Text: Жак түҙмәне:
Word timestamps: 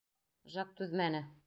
Жак 0.55 0.73
түҙмәне: 0.81 1.25